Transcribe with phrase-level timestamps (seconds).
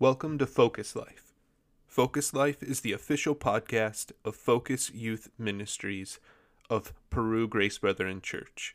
[0.00, 1.34] Welcome to Focus Life.
[1.86, 6.18] Focus Life is the official podcast of Focus Youth Ministries
[6.70, 8.74] of Peru Grace Brethren Church.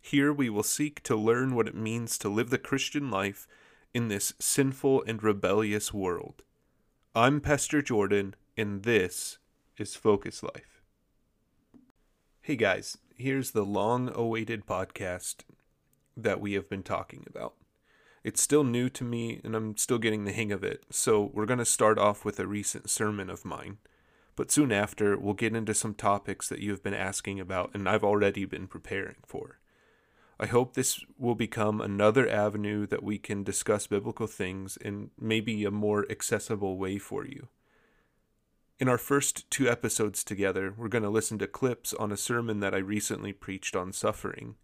[0.00, 3.46] Here we will seek to learn what it means to live the Christian life
[3.94, 6.42] in this sinful and rebellious world.
[7.14, 9.38] I'm Pastor Jordan, and this
[9.78, 10.82] is Focus Life.
[12.40, 15.44] Hey guys, here's the long awaited podcast
[16.16, 17.54] that we have been talking about.
[18.24, 21.44] It's still new to me and I'm still getting the hang of it, so we're
[21.44, 23.76] going to start off with a recent sermon of mine.
[24.34, 27.86] But soon after, we'll get into some topics that you have been asking about and
[27.86, 29.60] I've already been preparing for.
[30.40, 35.64] I hope this will become another avenue that we can discuss biblical things in maybe
[35.64, 37.48] a more accessible way for you.
[38.80, 42.60] In our first two episodes together, we're going to listen to clips on a sermon
[42.60, 44.56] that I recently preached on suffering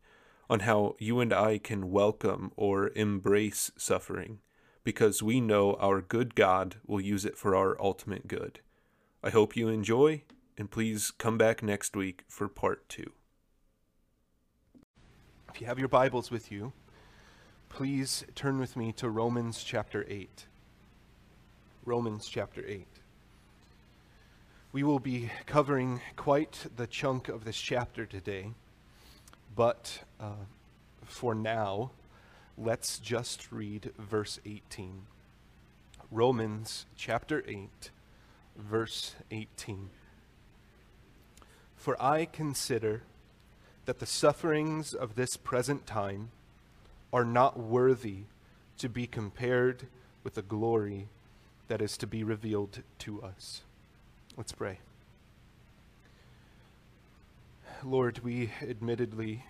[0.51, 4.41] on how you and I can welcome or embrace suffering
[4.83, 8.59] because we know our good God will use it for our ultimate good.
[9.23, 10.25] I hope you enjoy,
[10.59, 13.13] and please come back next week for part two.
[15.55, 16.73] If you have your Bibles with you,
[17.69, 20.47] please turn with me to Romans chapter 8.
[21.85, 22.89] Romans chapter 8.
[24.73, 28.55] We will be covering quite the chunk of this chapter today.
[29.55, 30.47] But uh,
[31.05, 31.91] for now,
[32.57, 35.03] let's just read verse 18.
[36.11, 37.91] Romans chapter 8,
[38.57, 39.91] verse 18.
[41.77, 43.03] For I consider
[43.87, 46.31] that the sufferings of this present time
[47.13, 48.25] are not worthy
[48.79, 49.87] to be compared
[50.23, 51.09] with the glory
[51.69, 53.63] that is to be revealed to us.
[54.37, 54.81] Let's pray.
[57.83, 59.45] Lord, we admittedly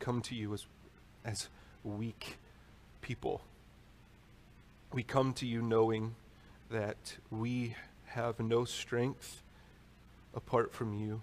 [0.00, 0.66] come to you as,
[1.24, 1.48] as
[1.84, 2.36] weak
[3.00, 3.42] people.
[4.92, 6.16] We come to you knowing
[6.68, 9.42] that we have no strength
[10.34, 11.22] apart from you.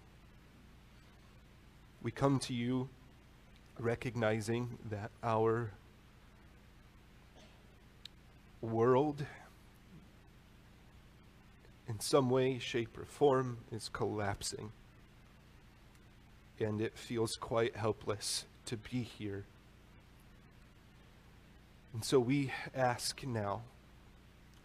[2.01, 2.87] We come to you
[3.77, 5.71] recognizing that our
[8.61, 9.25] world,
[11.89, 14.71] in some way, shape, or form, is collapsing
[16.59, 19.43] and it feels quite helpless to be here.
[21.93, 23.61] And so we ask now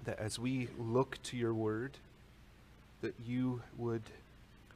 [0.04, 1.92] that as we look to your word,
[3.00, 4.02] that you would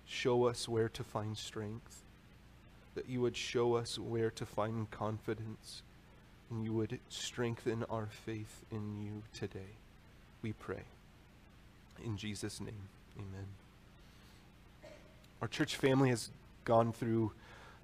[0.07, 2.03] show us where to find strength,
[2.95, 5.83] that you would show us where to find confidence,
[6.51, 9.75] and you would strengthen our faith in you today.
[10.43, 10.85] We pray.
[12.05, 13.47] In Jesus' name, amen.
[15.43, 16.31] Our church family has
[16.67, 17.33] gone through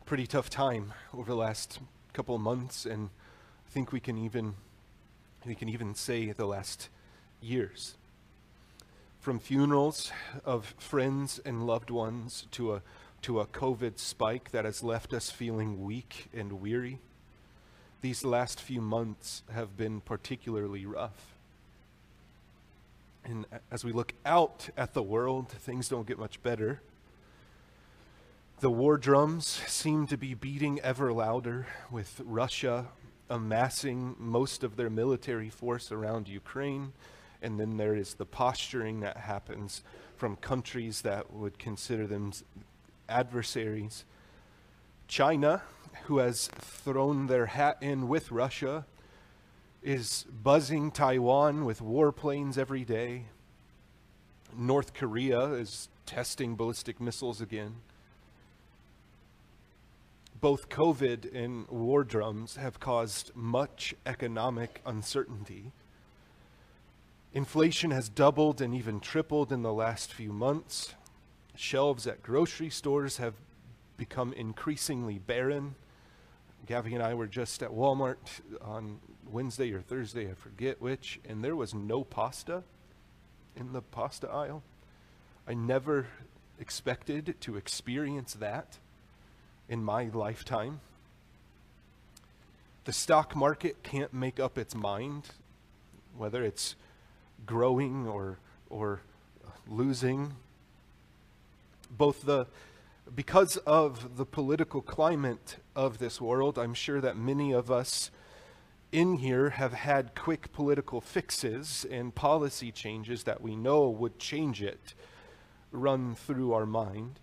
[0.01, 1.79] a pretty tough time over the last
[2.13, 3.11] couple months, and
[3.67, 4.57] I think we can even
[5.47, 6.89] we can even say the last
[7.41, 7.95] years.
[9.21, 10.13] From funerals
[10.45, 12.83] of friends and loved ones to a
[13.23, 16.99] to a COVID spike that has left us feeling weak and weary.
[18.01, 21.37] These last few months have been particularly rough.
[23.25, 26.81] And as we look out at the world, things don't get much better.
[28.63, 32.87] The war drums seem to be beating ever louder, with Russia
[33.29, 36.93] amassing most of their military force around Ukraine.
[37.43, 39.83] And then there is the posturing that happens
[40.17, 42.31] from countries that would consider them
[43.09, 44.05] adversaries.
[45.09, 45.63] China,
[46.05, 48.87] who has thrown their hat in with Russia,
[49.83, 53.25] is buzzing Taiwan with warplanes every day.
[54.57, 57.81] North Korea is testing ballistic missiles again
[60.43, 65.71] both COVID and war drums have caused much economic uncertainty.
[67.33, 70.97] Inflation has doubled and even tripled in the last few months.
[71.55, 73.35] Shelves at grocery stores have
[73.97, 75.77] become increasingly barren.
[76.67, 78.99] Gabby and I were just at Walmart on
[79.31, 82.65] Wednesday or Thursday, I forget which, and there was no pasta
[83.55, 84.65] in the pasta aisle.
[85.47, 86.09] I never
[86.59, 88.79] expected to experience that
[89.73, 90.81] in my lifetime.
[92.85, 95.31] The stock market can't make up its mind
[96.15, 96.77] whether it's
[97.47, 98.37] growing or,
[98.69, 99.01] or
[99.67, 100.35] losing.
[101.91, 102.49] Both the
[103.15, 108.11] because of the political climate of this world, I'm sure that many of us
[108.93, 114.63] in here have had quick political fixes and policy changes that we know would change
[114.63, 114.93] it
[115.73, 117.19] run through our mind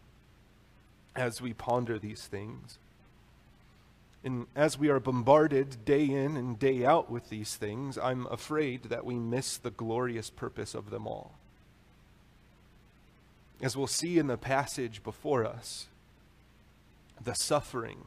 [1.20, 2.78] as we ponder these things.
[4.24, 8.84] And as we are bombarded day in and day out with these things, I'm afraid
[8.84, 11.34] that we miss the glorious purpose of them all.
[13.62, 15.88] As we'll see in the passage before us,
[17.22, 18.06] the suffering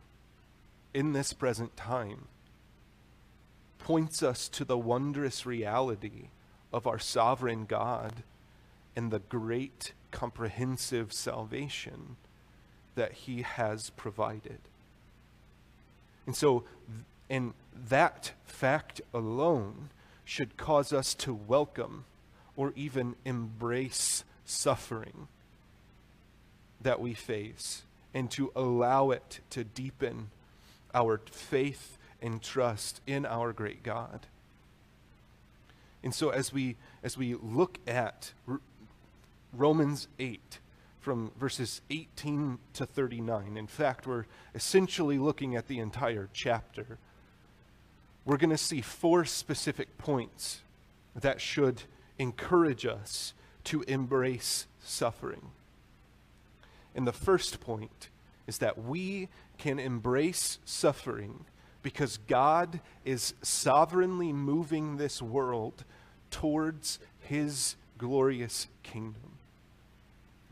[0.94, 2.26] in this present time
[3.78, 6.28] points us to the wondrous reality
[6.72, 8.22] of our sovereign God
[8.94, 12.16] and the great comprehensive salvation
[12.94, 14.58] that he has provided.
[16.26, 16.64] And so,
[17.28, 17.54] and
[17.88, 19.90] that fact alone
[20.24, 22.04] should cause us to welcome
[22.56, 25.28] or even embrace suffering
[26.80, 27.82] that we face
[28.14, 30.30] and to allow it to deepen
[30.94, 34.26] our faith and trust in our great God.
[36.02, 38.32] And so as we as we look at
[39.52, 40.58] Romans 8
[41.02, 43.56] from verses 18 to 39.
[43.56, 46.96] In fact, we're essentially looking at the entire chapter.
[48.24, 50.60] We're going to see four specific points
[51.16, 51.82] that should
[52.20, 53.34] encourage us
[53.64, 55.50] to embrace suffering.
[56.94, 58.08] And the first point
[58.46, 59.28] is that we
[59.58, 61.46] can embrace suffering
[61.82, 65.84] because God is sovereignly moving this world
[66.30, 69.31] towards his glorious kingdom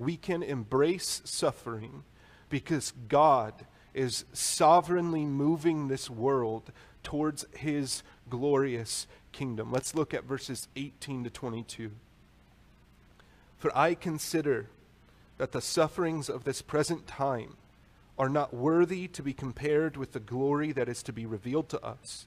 [0.01, 2.05] we can embrace suffering
[2.49, 9.71] because God is sovereignly moving this world towards his glorious kingdom.
[9.71, 11.93] Let's look at verses 18 to 22.
[13.59, 14.71] For I consider
[15.39, 17.57] that the sufferings of this present time
[18.19, 21.85] are not worthy to be compared with the glory that is to be revealed to
[21.85, 22.27] us.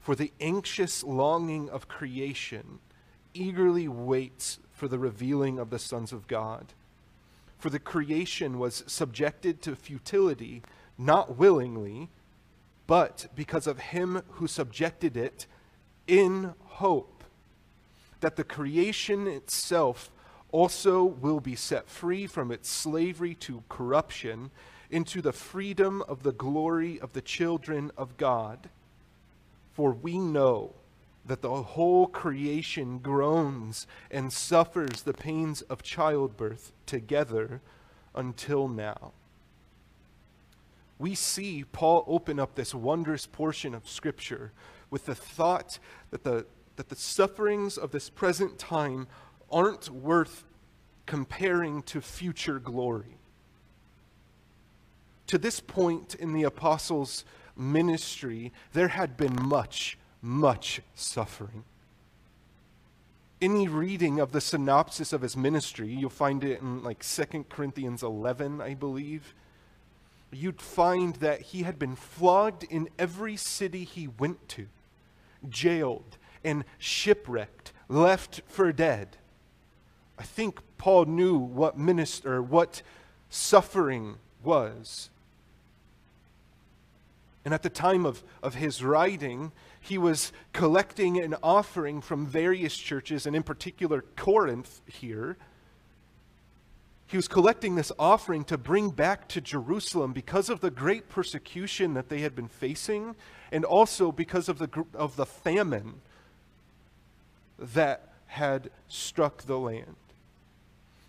[0.00, 2.78] For the anxious longing of creation
[3.32, 6.72] eagerly waits for the revealing of the sons of God.
[7.64, 10.62] For the creation was subjected to futility,
[10.98, 12.10] not willingly,
[12.86, 15.46] but because of him who subjected it
[16.06, 17.24] in hope
[18.20, 20.10] that the creation itself
[20.52, 24.50] also will be set free from its slavery to corruption
[24.90, 28.68] into the freedom of the glory of the children of God.
[29.72, 30.74] For we know
[31.26, 37.60] that the whole creation groans and suffers the pains of childbirth together
[38.14, 39.12] until now.
[40.98, 44.52] We see Paul open up this wondrous portion of Scripture
[44.90, 45.78] with the thought
[46.10, 49.06] that the, that the sufferings of this present time
[49.50, 50.44] aren't worth
[51.06, 53.18] comparing to future glory.
[55.28, 57.24] To this point in the apostles'
[57.56, 61.64] ministry, there had been much much suffering.
[63.42, 68.02] Any reading of the synopsis of his ministry, you'll find it in like 2 Corinthians
[68.02, 69.34] 11, I believe.
[70.32, 74.66] You'd find that he had been flogged in every city he went to,
[75.48, 79.18] jailed and shipwrecked, left for dead.
[80.18, 82.80] I think Paul knew what minister, what
[83.28, 85.10] suffering was.
[87.44, 89.52] And at the time of, of his writing,
[89.84, 95.36] he was collecting an offering from various churches, and in particular Corinth here.
[97.06, 101.92] He was collecting this offering to bring back to Jerusalem because of the great persecution
[101.92, 103.14] that they had been facing,
[103.52, 106.00] and also because of the, of the famine
[107.58, 109.96] that had struck the land.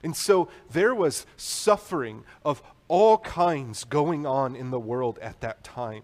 [0.03, 5.63] And so there was suffering of all kinds going on in the world at that
[5.63, 6.03] time.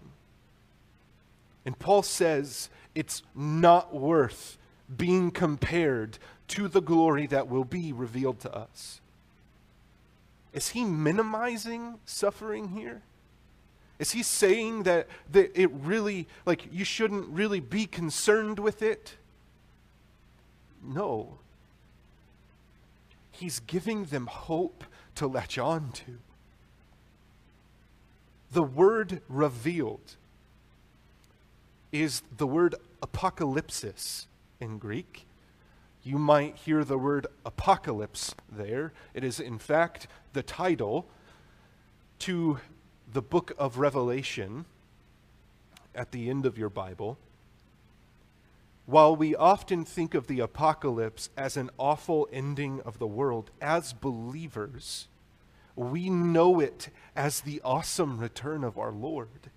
[1.64, 4.58] And Paul says it's not worth
[4.94, 9.00] being compared to the glory that will be revealed to us.
[10.52, 13.02] Is he minimizing suffering here?
[13.98, 19.14] Is he saying that, that it really, like, you shouldn't really be concerned with it?
[20.82, 21.38] No.
[23.30, 26.18] He's giving them hope to latch on to.
[28.50, 30.16] The word revealed
[31.92, 34.26] is the word apocalypsis
[34.60, 35.26] in Greek.
[36.02, 38.92] You might hear the word apocalypse there.
[39.14, 41.06] It is, in fact, the title
[42.20, 42.58] to
[43.12, 44.64] the book of Revelation
[45.94, 47.18] at the end of your Bible.
[48.86, 53.92] While we often think of the apocalypse as an awful ending of the world, as
[53.92, 55.06] believers,
[55.76, 59.50] we know it as the awesome return of our Lord.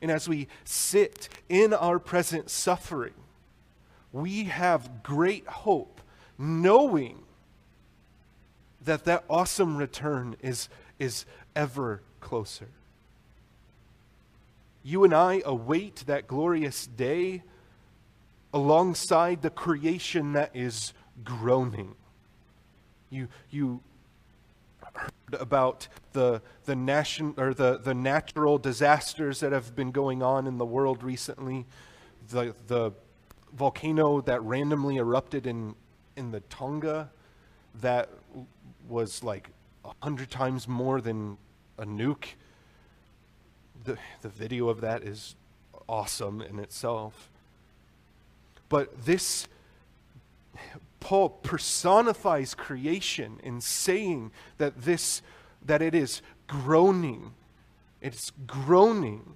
[0.00, 3.14] And as we sit in our present suffering,
[4.12, 6.00] we have great hope
[6.38, 7.18] knowing
[8.84, 11.26] that that awesome return is, is
[11.56, 12.68] ever closer.
[14.82, 17.42] You and I await that glorious day
[18.54, 20.92] alongside the creation that is
[21.24, 21.94] groaning.
[23.10, 23.80] You, you
[24.98, 30.46] heard about the, the, nation, or the, the natural disasters that have been going on
[30.46, 31.66] in the world recently.
[32.30, 32.92] The, the
[33.52, 35.74] volcano that randomly erupted in,
[36.16, 37.10] in the Tonga
[37.80, 38.10] that
[38.88, 39.50] was like
[39.84, 41.38] a hundred times more than
[41.78, 42.34] a nuke.
[43.84, 45.36] The, the video of that is
[45.88, 47.30] awesome in itself.
[48.68, 49.48] But this,
[51.00, 55.22] Paul personifies creation in saying that this,
[55.64, 57.32] that it is groaning.
[58.00, 59.34] It's groaning.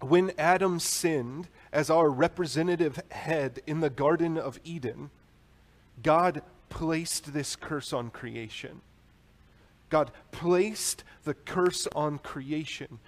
[0.00, 5.10] When Adam sinned as our representative head in the Garden of Eden,
[6.02, 8.80] God placed this curse on creation.
[9.90, 12.98] God placed the curse on creation.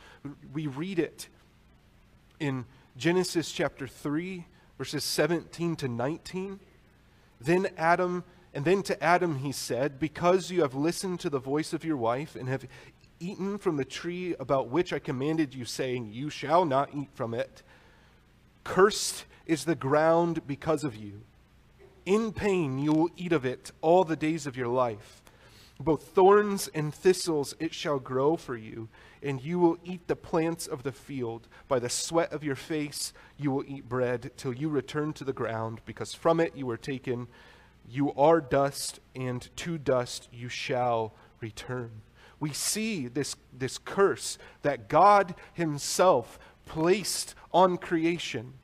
[0.53, 1.29] We read it
[2.39, 2.67] in
[2.97, 4.45] Genesis chapter 3,
[4.79, 6.61] verses 17 to 19.
[7.41, 11.73] Then Adam, and then to Adam he said, Because you have listened to the voice
[11.73, 12.67] of your wife and have
[13.21, 17.35] eaten from the tree about which I commanded you, saying, You shall not eat from
[17.35, 17.63] it,
[18.65, 21.23] cursed is the ground because of you.
[22.07, 25.23] In pain you will eat of it all the days of your life.
[25.85, 28.89] Both thorns and thistles it shall grow for you,
[29.23, 31.47] and you will eat the plants of the field.
[31.69, 35.35] By the sweat of your face you will eat bread till you return to the
[35.35, 37.29] ground, because from it you were taken.
[37.87, 41.13] You are dust, and to dust you shall
[41.43, 42.01] return.
[42.41, 48.55] We see this, this curse that God Himself placed on creation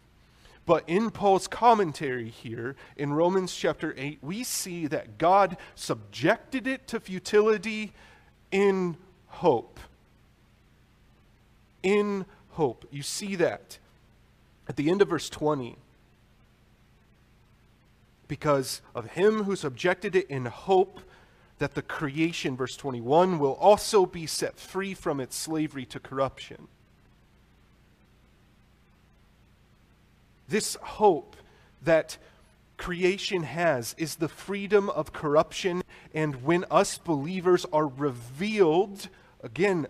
[0.70, 6.86] but in Paul's commentary here in Romans chapter 8, we see that God subjected it
[6.86, 7.92] to futility
[8.52, 8.96] in
[9.26, 9.80] hope.
[11.82, 12.86] In hope.
[12.92, 13.78] You see that
[14.68, 15.76] at the end of verse 20.
[18.28, 21.00] Because of him who subjected it in hope
[21.58, 26.68] that the creation, verse 21, will also be set free from its slavery to corruption
[30.50, 31.36] This hope
[31.80, 32.18] that
[32.76, 35.82] creation has is the freedom of corruption.
[36.12, 39.08] And when us believers are revealed,
[39.44, 39.86] again,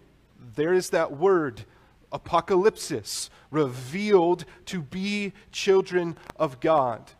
[0.54, 1.64] there is that word,
[2.12, 7.12] apocalypsis, revealed to be children of God.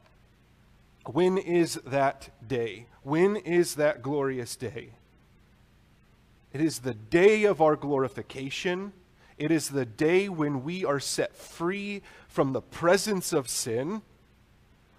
[1.07, 2.89] When is that day?
[3.03, 4.91] When is that glorious day?
[6.53, 8.93] It is the day of our glorification.
[9.41, 14.03] It is the day when we are set free from the presence of sin,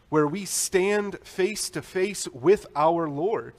[0.09, 3.53] where we stand face to face with our Lord.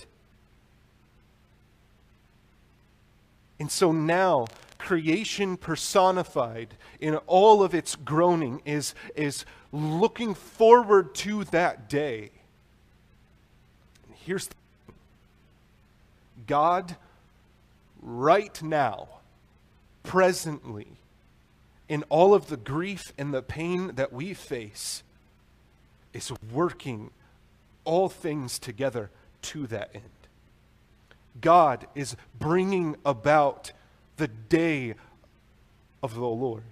[3.61, 11.45] And so now, creation personified in all of its groaning is, is looking forward to
[11.45, 12.31] that day.
[14.27, 14.51] Here's
[16.49, 16.97] God,
[18.03, 19.07] right now,
[20.03, 20.87] presently
[21.89, 25.03] in all of the grief and the pain that we face
[26.13, 27.11] is working
[27.85, 29.11] all things together
[29.43, 30.05] to that end.
[31.41, 33.73] God is bringing about
[34.17, 34.95] the day
[36.03, 36.63] of the Lord.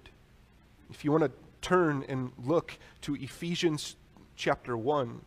[0.90, 1.32] If you want to
[1.62, 3.96] turn and look to Ephesians
[4.37, 5.20] chapter 1,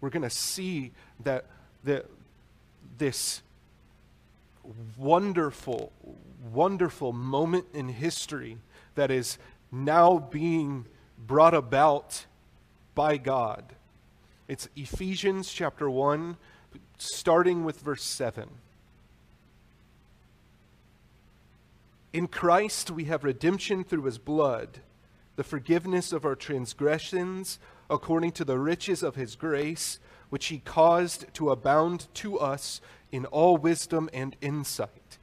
[0.00, 0.90] we're going to see
[1.20, 1.46] that
[1.84, 2.04] the,
[3.02, 3.42] this
[4.96, 5.90] wonderful,
[6.52, 8.58] wonderful moment in history
[8.94, 9.38] that is
[9.72, 10.86] now being
[11.18, 12.26] brought about
[12.94, 13.64] by God.
[14.46, 16.36] It's Ephesians chapter 1,
[16.96, 18.48] starting with verse 7.
[22.12, 24.78] In Christ we have redemption through his blood,
[25.34, 27.58] the forgiveness of our transgressions
[27.90, 29.98] according to the riches of his grace,
[30.32, 35.18] which he caused to abound to us in all wisdom and insight.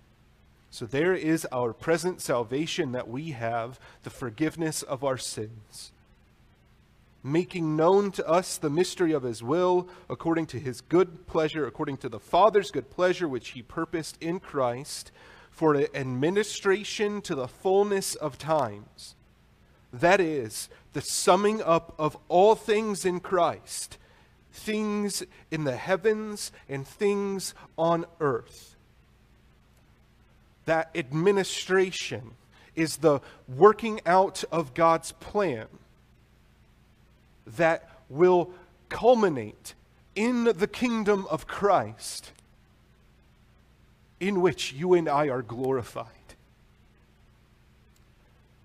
[0.70, 5.92] So there is our present salvation that we have, the forgiveness of our sins.
[7.24, 11.98] Making known to us the mystery of his will, according to his good pleasure, according
[11.98, 15.12] to the Father's good pleasure, which he purposed in Christ,
[15.50, 19.16] for administration to the fullness of times.
[19.92, 23.98] That is, the summing up of all things in Christ
[24.52, 28.76] things in the heavens and things on earth.
[30.66, 32.32] That administration
[32.76, 35.68] is the working out of God's plan
[37.46, 38.52] that will
[38.90, 39.74] culminate
[40.16, 42.32] in the kingdom of Christ.
[44.20, 46.06] in which you and I are glorified.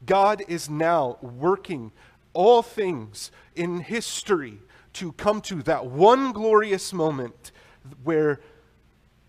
[0.05, 1.93] God is now working
[2.33, 4.59] all things in history
[4.95, 7.53] to come to that one glorious moment
[8.03, 8.41] where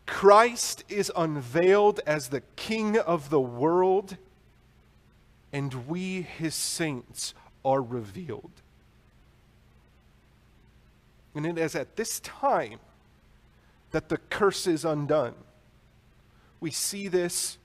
[0.06, 4.18] Christ is unveiled as the King of the world,
[5.52, 8.52] and we, his saints, are revealed.
[11.34, 12.80] And it is at this time
[13.92, 15.34] that the curse is undone.
[16.60, 17.58] We see this,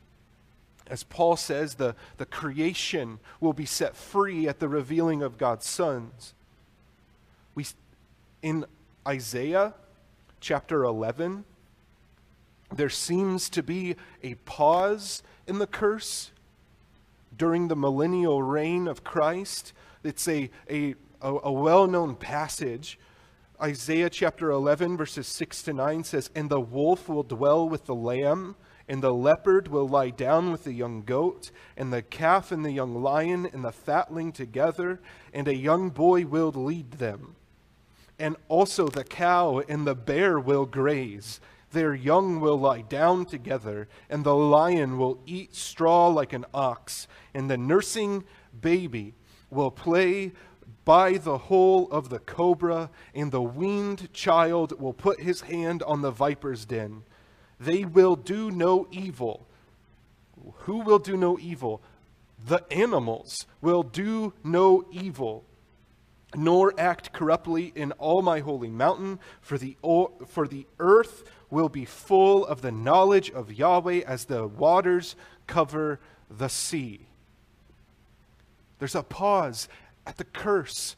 [0.87, 5.67] as Paul says, the, the creation will be set free at the revealing of God's
[5.67, 6.35] sons.
[7.55, 7.67] We,
[8.43, 8.65] in
[9.07, 9.75] Isaiah
[10.41, 11.45] chapter 11,
[12.73, 16.31] there seems to be a pause in the curse
[17.37, 19.73] during the millennial reign of Christ.
[20.05, 22.99] It's a, a, a, well known passage.
[23.61, 27.95] Isaiah chapter 11, verses 6 to 9 says, And the wolf will dwell with the
[27.95, 28.57] lamb,
[28.89, 32.73] and the leopard will lie down with the young goat, and the calf and the
[32.73, 35.01] young lion and the fatling together,
[35.35, 37.37] and a young boy will lead them.
[38.21, 41.41] And also the cow and the bear will graze
[41.73, 47.07] their young will lie down together, and the lion will eat straw like an ox,
[47.33, 48.25] and the nursing
[48.61, 49.15] baby
[49.51, 50.33] will play
[50.85, 56.03] by the hole of the cobra, and the weaned child will put his hand on
[56.03, 57.05] the viper's den.
[57.61, 59.47] They will do no evil.
[60.61, 61.83] Who will do no evil?
[62.45, 65.45] The animals will do no evil
[66.35, 69.77] nor act corruptly in all my holy mountain, for the,
[70.27, 75.99] for the earth will be full of the knowledge of Yahweh as the waters cover
[76.31, 77.01] the sea.
[78.79, 79.69] There's a pause
[80.07, 80.97] at the curse.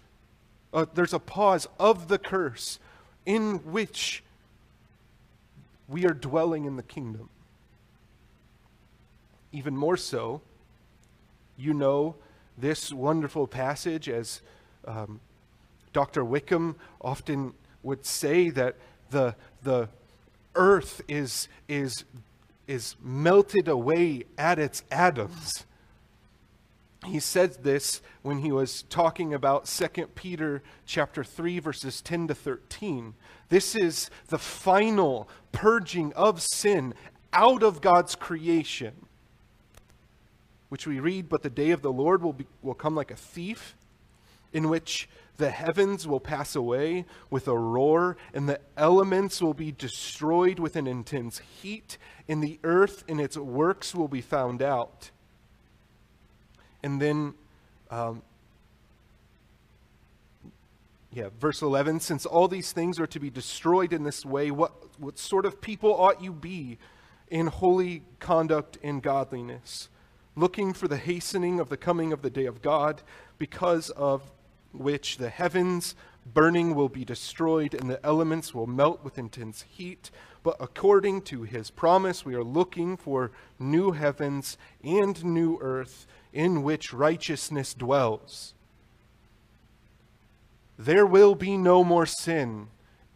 [0.73, 2.79] Uh, there's a pause of the curse
[3.27, 4.23] in which
[5.89, 7.29] we are dwelling in the kingdom.
[9.53, 10.41] Even more so,
[11.57, 12.17] you know
[12.57, 14.41] this wonderful passage as
[14.87, 15.21] um,
[15.93, 16.25] Dr.
[16.25, 18.77] Wickham often would say that
[19.11, 19.89] the, the
[20.55, 22.05] earth is, is,
[22.67, 25.67] is melted away at its atoms.
[27.05, 32.35] He said this when he was talking about 2 Peter chapter 3 verses 10 to
[32.35, 33.15] 13.
[33.49, 36.95] This is the final purging of sin
[37.33, 38.93] out of God's creation,
[40.69, 43.17] which we read, but the day of the Lord will, be, will come like a
[43.17, 43.75] thief,
[44.53, 49.73] in which the heavens will pass away with a roar, and the elements will be
[49.73, 55.11] destroyed with an intense heat, and the earth and its works will be found out.
[56.83, 57.35] And then,
[57.91, 58.23] um,
[61.13, 64.73] yeah, verse 11 since all these things are to be destroyed in this way, what,
[64.99, 66.79] what sort of people ought you be
[67.31, 69.89] in holy conduct and godliness?
[70.37, 73.03] Looking for the hastening of the coming of the day of God
[73.39, 74.23] because of
[74.73, 80.11] which the heavens burning will be destroyed and the elements will melt with intense heat.
[80.43, 86.63] But according to his promise, we are looking for new heavens and new earth in
[86.63, 88.55] which righteousness dwells.
[90.79, 92.69] There will be no more sin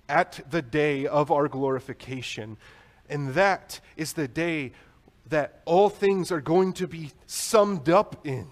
[0.09, 2.59] at the day of our glorification.
[3.09, 4.73] And that is the day
[5.29, 8.47] that all things are going to be summed up in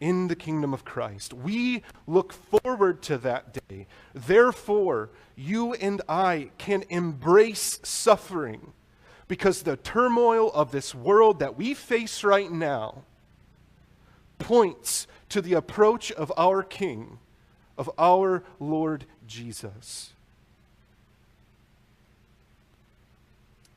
[0.00, 1.32] in the kingdom of Christ.
[1.32, 3.86] We look forward to that day.
[4.14, 8.72] Therefore, you and I can embrace suffering
[9.28, 13.04] because the turmoil of this world that we face right now
[14.38, 17.18] points to the approach of our King,
[17.78, 20.12] of our Lord Jesus.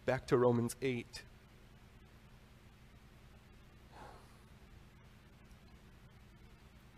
[0.05, 1.21] Back to Romans 8.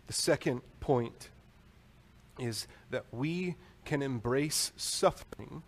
[0.06, 1.30] The second point
[2.38, 5.62] is that we can embrace suffering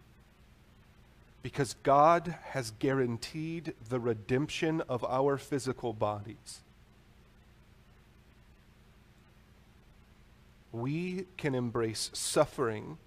[1.42, 6.60] because God has guaranteed the redemption of our physical bodies.
[10.72, 12.98] We can embrace suffering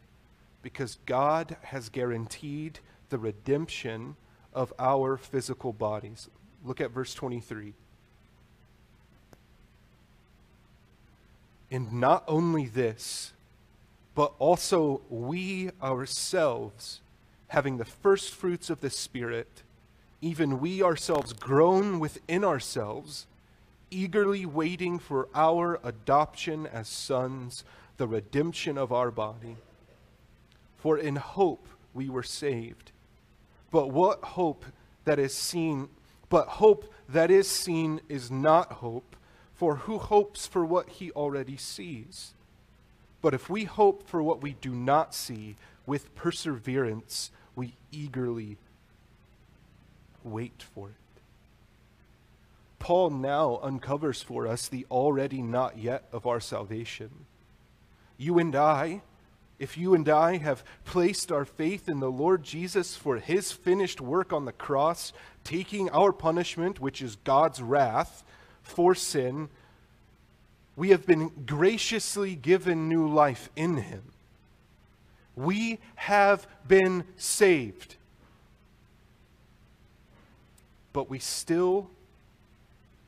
[0.63, 4.15] because God has guaranteed the redemption
[4.53, 6.29] of our physical bodies.
[6.63, 7.73] Look at verse 23.
[11.71, 13.31] And not only this,
[14.13, 16.99] but also we ourselves,
[17.47, 19.63] having the first fruits of the Spirit,
[20.21, 23.25] even we ourselves groan within ourselves,
[23.89, 27.63] eagerly waiting for our adoption as sons,
[27.97, 29.55] the redemption of our body.
[30.77, 32.91] For in hope we were saved.
[33.71, 34.65] But what hope
[35.05, 35.89] that is seen,
[36.29, 39.15] but hope that is seen is not hope,
[39.61, 42.33] for who hopes for what he already sees?
[43.21, 48.57] But if we hope for what we do not see, with perseverance we eagerly
[50.23, 51.21] wait for it.
[52.79, 57.11] Paul now uncovers for us the already not yet of our salvation.
[58.17, 59.03] You and I,
[59.59, 64.01] if you and I have placed our faith in the Lord Jesus for his finished
[64.01, 68.23] work on the cross, taking our punishment, which is God's wrath,
[68.63, 69.49] for sin,
[70.75, 74.03] we have been graciously given new life in him.
[75.35, 77.95] We have been saved.
[80.93, 81.89] But we still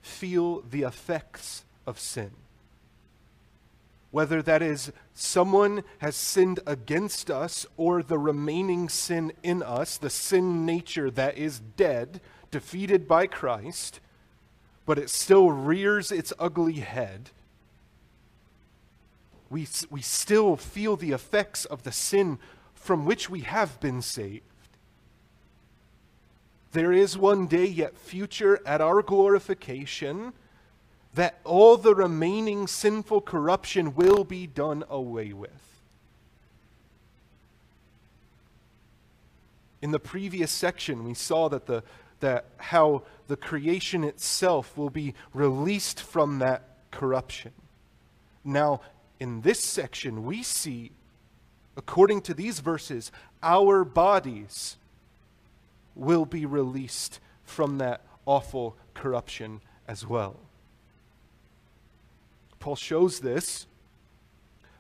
[0.02, 2.32] feel the effects of sin.
[4.12, 10.10] Whether that is someone has sinned against us or the remaining sin in us, the
[10.10, 14.00] sin nature that is dead, defeated by Christ,
[14.86, 17.30] but it still rears its ugly head.
[19.50, 22.40] We, we still feel the effects of the sin
[22.74, 24.44] from which we have been saved.
[26.74, 30.34] There is one day yet future at our glorification
[31.14, 35.52] that all the remaining sinful corruption will be done away with.
[39.84, 41.84] In the previous section, we saw that, the,
[42.24, 47.52] that how the creation itself will be released from that corruption.
[48.46, 48.80] Now,
[49.20, 50.92] in this section, we see,
[51.76, 54.78] according to these verses, our bodies
[55.96, 60.38] will be released from that awful corruption as well.
[62.60, 63.68] Paul shows this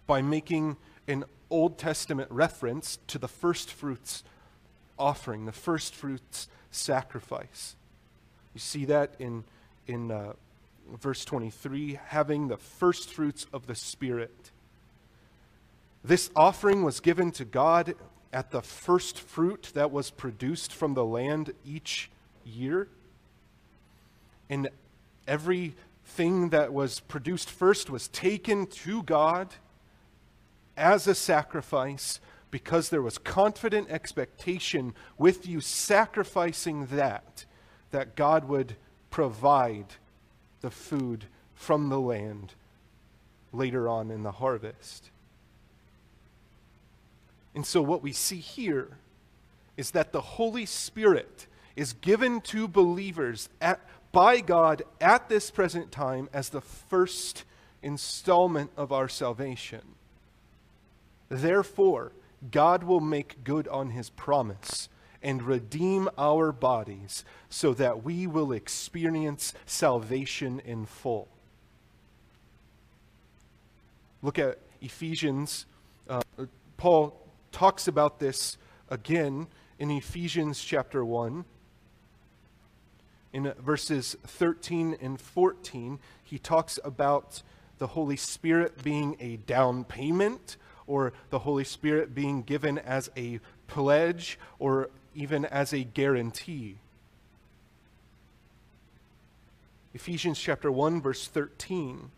[0.07, 0.77] by making
[1.09, 4.23] an Old Testament reference to the first fruits
[4.97, 7.75] offering, the first fruits sacrifice.
[8.53, 9.43] You see that in,
[9.87, 10.33] in uh,
[10.99, 14.51] verse 23 having the first fruits of the Spirit.
[16.03, 17.95] This offering was given to God
[18.33, 22.09] at the first fruit that was produced from the land each
[22.43, 22.87] year.
[24.49, 24.69] And
[25.27, 29.53] everything that was produced first was taken to God
[30.75, 32.19] as a sacrifice
[32.53, 37.45] because there was confident expectation with you sacrificing that,
[37.89, 38.75] that God would
[39.09, 39.87] provide
[40.61, 42.53] the food from the land
[43.51, 45.09] later on in the harvest.
[47.55, 48.97] And so, what we see here
[49.75, 55.91] is that the Holy Spirit is given to believers at, by God at this present
[55.91, 57.45] time as the first
[57.81, 59.81] installment of our salvation.
[61.29, 62.11] Therefore,
[62.51, 64.89] God will make good on his promise
[65.21, 71.29] and redeem our bodies so that we will experience salvation in full.
[74.21, 75.65] Look at Ephesians.
[76.09, 76.21] Uh,
[76.77, 77.17] Paul
[77.51, 78.57] talks about this
[78.89, 79.47] again
[79.79, 81.45] in Ephesians chapter 1.
[83.31, 87.41] In verses 13 and 14, he talks about
[87.79, 93.39] the Holy Spirit being a down payment or the Holy Spirit being given as a
[93.67, 96.77] pledge or even as a guarantee.
[99.93, 102.11] Ephesians chapter 1 verse 13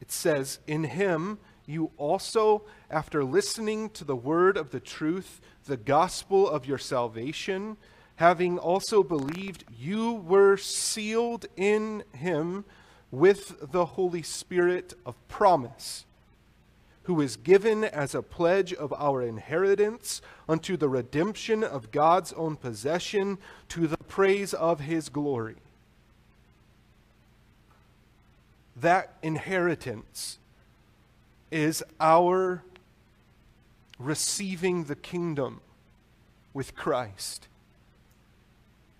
[0.00, 5.76] it says in him you also, after listening to the word of the truth, the
[5.76, 7.76] gospel of your salvation,
[8.16, 12.64] having also believed, you were sealed in him
[13.10, 16.06] with the Holy Spirit of promise,
[17.08, 22.54] who is given as a pledge of our inheritance unto the redemption of God's own
[22.54, 23.38] possession
[23.70, 25.56] to the praise of his glory.
[28.76, 30.38] That inheritance
[31.50, 32.62] is our
[33.98, 35.62] receiving the kingdom
[36.52, 37.48] with Christ.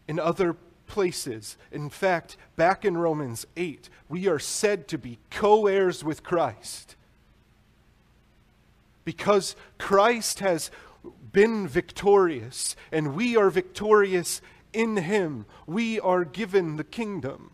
[0.08, 5.66] In other places, in fact, back in Romans 8, we are said to be co
[5.66, 6.94] heirs with Christ.
[9.08, 10.70] Because Christ has
[11.32, 14.42] been victorious and we are victorious
[14.74, 17.50] in him, we are given the kingdom.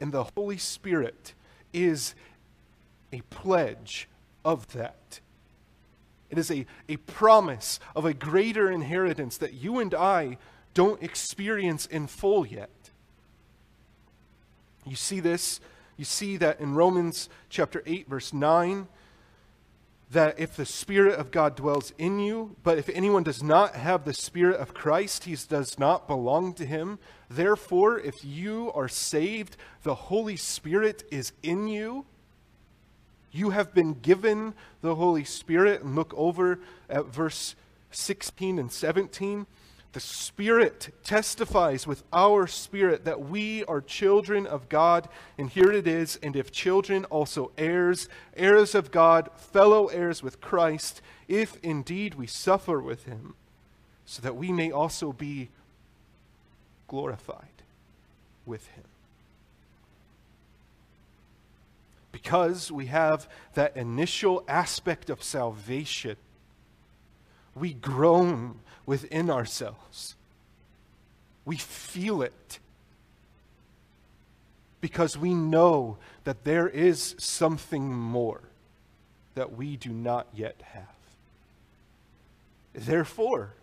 [0.00, 1.34] And the Holy Spirit
[1.74, 2.14] is
[3.12, 4.08] a pledge
[4.42, 5.20] of that.
[6.30, 10.38] It is a, a promise of a greater inheritance that you and I
[10.72, 12.70] don't experience in full yet.
[14.86, 15.60] You see this,
[16.00, 18.88] you see that in Romans chapter 8, verse 9.
[20.10, 24.04] that if the Spirit of God dwells in you, but if anyone does not have
[24.04, 26.98] the Spirit of Christ, he does not belong to him.
[27.28, 32.06] Therefore, if you are saved, the Holy Spirit is in you.
[33.30, 35.82] You have been given the Holy Spirit.
[35.82, 36.58] And look over
[36.88, 37.54] at verse
[37.92, 39.46] 16 and 17.
[39.92, 45.08] The Spirit testifies with our spirit that we are children of God.
[45.36, 46.18] And here it is.
[46.22, 52.28] And if children, also heirs, heirs of God, fellow heirs with Christ, if indeed we
[52.28, 53.34] suffer with him,
[54.06, 55.48] so that we may also be
[56.86, 57.62] glorified
[58.46, 58.84] with him.
[62.12, 66.16] Because we have that initial aspect of salvation,
[67.54, 70.14] we groan within ourselves.
[71.44, 72.58] We feel it
[74.80, 78.42] because we know that there is something more
[79.34, 80.84] that we do not yet have.
[82.72, 83.54] Therefore,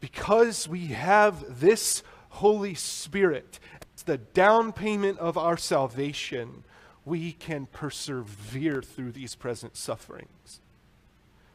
[0.00, 3.58] because we have this Holy Spirit,
[3.92, 6.64] it's the down payment of our salvation,
[7.04, 10.60] we can persevere through these present sufferings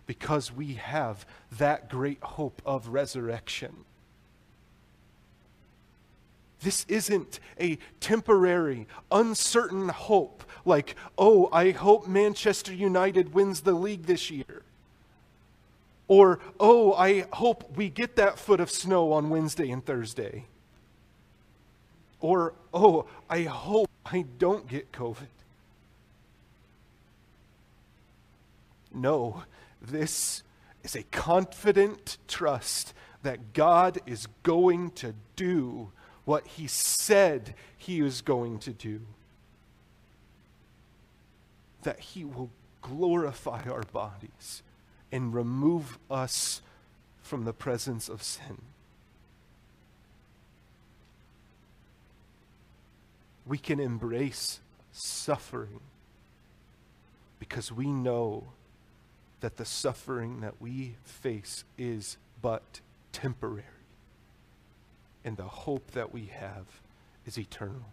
[0.10, 3.72] because we have that great hope of resurrection.
[6.64, 14.08] This isn't a temporary, uncertain hope like, oh, I hope Manchester United wins the league
[14.08, 14.64] this year.
[16.08, 20.46] Or, oh, I hope we get that foot of snow on Wednesday and Thursday.
[22.20, 25.28] Or, oh, I hope I don't get COVID.
[28.92, 29.44] No,
[29.82, 30.44] this
[30.84, 35.92] is a confident trust that God is going to do
[36.26, 39.02] what he said he is going to do.
[41.84, 44.64] That he will glorify our bodies
[45.12, 46.62] and remove us
[47.22, 48.62] from the presence of sin.
[53.46, 54.60] We can embrace
[54.92, 55.80] suffering
[57.40, 58.50] because we know
[59.42, 63.64] that the suffering that we face is but temporary.
[65.24, 66.66] And the hope that we have
[67.26, 67.92] is eternal.